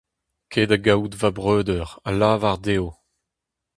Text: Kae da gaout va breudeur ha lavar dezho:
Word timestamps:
Kae 0.51 0.67
da 0.69 0.77
gaout 0.85 1.13
va 1.21 1.29
breudeur 1.37 1.89
ha 2.05 2.09
lavar 2.19 2.57
dezho: 2.65 2.89